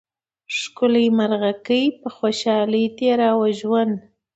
ښکلې 0.57 1.05
مرغکۍ 1.17 1.83
په 2.01 2.07
خوشحالۍ 2.17 2.85
تېراوه 2.97 3.47
ژوند 3.59 3.95